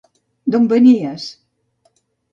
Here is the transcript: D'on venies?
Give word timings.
D'on 0.55 0.65
venies? 0.71 1.29